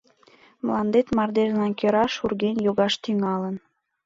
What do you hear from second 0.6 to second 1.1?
Мландет